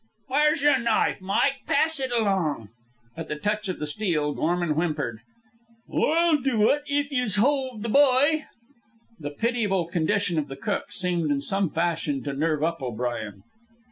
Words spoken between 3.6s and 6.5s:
of the steel, Gorman whimpered. "I'll